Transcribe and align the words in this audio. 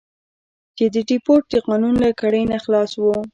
چې 0.77 0.85
د 0.95 0.97
دیپورت 1.09 1.45
د 1.51 1.55
قانون 1.67 1.95
له 2.03 2.09
کړۍ 2.21 2.43
نه 2.51 2.57
خلاص 2.63 2.91
وو. 3.01 3.15